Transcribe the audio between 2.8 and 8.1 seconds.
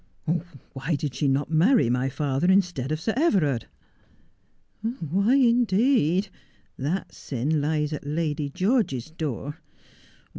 of Sir Everard?' 'Why, indeed! That sin lies at